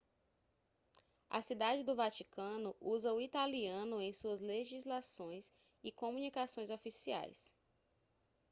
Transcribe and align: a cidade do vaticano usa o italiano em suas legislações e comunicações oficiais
a 1.29 1.43
cidade 1.43 1.83
do 1.83 1.95
vaticano 1.95 2.75
usa 2.81 3.13
o 3.13 3.21
italiano 3.21 4.01
em 4.01 4.11
suas 4.11 4.39
legislações 4.39 5.53
e 5.83 5.91
comunicações 5.91 6.71
oficiais 6.71 7.53